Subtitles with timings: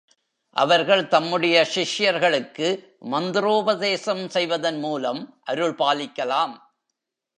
[0.55, 2.67] அவர்கள் தம்முடைய சிஷ்யர்களுக்கு
[3.11, 5.39] மந்திரோபதேசம் செய்வதன் மூலம்
[5.43, 6.53] அருள் பாலிக்கலாம்.